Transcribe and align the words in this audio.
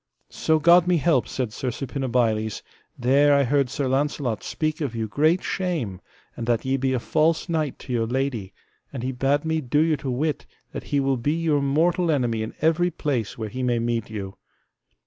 So 0.31 0.57
God 0.57 0.87
me 0.87 0.97
help, 0.97 1.27
said 1.27 1.53
Sir 1.53 1.69
Suppinabiles, 1.69 2.63
there 2.97 3.35
I 3.35 3.43
heard 3.43 3.69
Sir 3.69 3.87
Launcelot 3.87 4.41
speak 4.41 4.81
of 4.81 4.95
you 4.95 5.07
great 5.07 5.43
shame, 5.43 6.01
and 6.35 6.47
that 6.47 6.65
ye 6.65 6.75
be 6.75 6.93
a 6.93 6.99
false 6.99 7.47
knight 7.47 7.77
to 7.77 7.93
your 7.93 8.07
lady 8.07 8.51
and 8.91 9.03
he 9.03 9.11
bade 9.11 9.45
me 9.45 9.61
do 9.61 9.77
you 9.79 9.97
to 9.97 10.09
wit 10.09 10.47
that 10.71 10.85
he 10.85 10.99
will 10.99 11.17
be 11.17 11.33
your 11.35 11.61
mortal 11.61 12.09
enemy 12.09 12.41
in 12.41 12.55
every 12.61 12.89
place 12.89 13.37
where 13.37 13.49
he 13.49 13.61
may 13.61 13.77
meet 13.77 14.09
you. 14.09 14.37